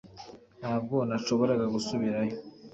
Ntabwo 0.59 0.95
nashoboraga 1.09 1.65
gusubirayo 1.75 2.35